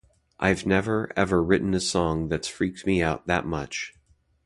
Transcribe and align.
I've 0.39 0.65
never, 0.65 1.11
ever 1.15 1.43
written 1.43 1.75
a 1.75 1.79
song 1.79 2.27
that's 2.29 2.47
freaked 2.47 2.87
me 2.87 3.03
out 3.03 3.27
that 3.27 3.45
much. 3.45 3.93